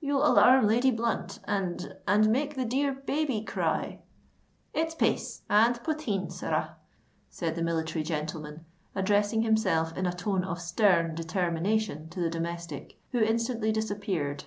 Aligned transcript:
"You'll 0.00 0.26
alarm 0.26 0.66
Lady 0.66 0.90
Blunt—and—and 0.90 2.28
make 2.28 2.56
the 2.56 2.64
dear 2.64 2.94
baby 2.94 3.42
cry—" 3.42 4.00
"It's 4.74 4.92
pace—and 4.92 5.84
potheen, 5.84 6.30
sirrah," 6.32 6.74
said 7.30 7.54
the 7.54 7.62
military 7.62 8.02
gentleman, 8.02 8.64
addressing 8.96 9.42
himself 9.42 9.96
in 9.96 10.04
a 10.04 10.12
tone 10.12 10.42
of 10.42 10.60
stern 10.60 11.14
determination 11.14 12.08
to 12.08 12.18
the 12.18 12.28
domestic, 12.28 12.98
who 13.12 13.20
instantly 13.20 13.70
disappeared. 13.70 14.46